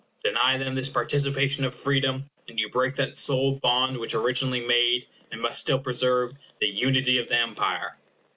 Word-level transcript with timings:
Deny 0.23 0.57
them 0.57 0.73
this 0.73 0.89
participation 0.89 1.63
of 1.63 1.75
freedom, 1.75 2.27
and 2.47 2.59
you 2.59 2.67
break 2.71 2.95
that 2.95 3.15
sole 3.15 3.51
bond 3.51 3.99
which 3.99 4.15
originally 4.15 4.61
made, 4.65 5.05
and 5.31 5.39
must 5.39 5.59
still 5.61 5.77
preserve, 5.79 6.33
the 6.59 6.67
unity 6.67 7.19
of 7.19 7.27
the 7.27 7.37
Empire. 7.37 7.99